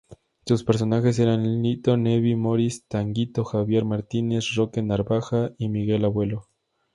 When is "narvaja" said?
4.81-5.51